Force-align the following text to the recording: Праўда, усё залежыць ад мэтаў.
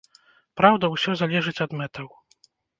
Праўда, 0.61 0.89
усё 0.95 1.11
залежыць 1.21 1.55
ад 1.69 1.79
мэтаў. 1.85 2.13